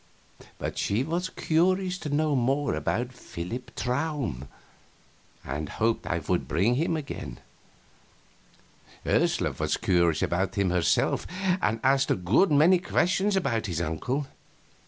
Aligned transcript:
But 0.57 0.79
she 0.79 1.03
was 1.03 1.29
curious 1.29 1.99
to 1.99 2.09
know 2.09 2.35
more 2.35 2.73
about 2.73 3.13
Philip 3.13 3.75
Traum, 3.75 4.47
and 5.45 5.69
hoped 5.69 6.07
I 6.07 6.17
would 6.17 6.47
bring 6.47 6.73
him 6.73 6.97
again. 6.97 7.39
Ursula 9.05 9.51
was 9.51 9.77
curious 9.77 10.23
about 10.23 10.55
him 10.55 10.71
herself, 10.71 11.27
and 11.61 11.79
asked 11.83 12.09
a 12.09 12.15
good 12.15 12.51
many 12.51 12.79
questions 12.79 13.35
about 13.35 13.67
his 13.67 13.79
uncle. 13.79 14.25